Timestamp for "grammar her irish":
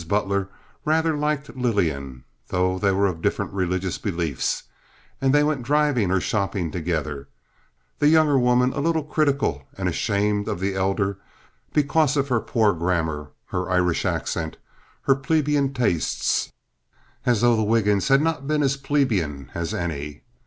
12.73-14.03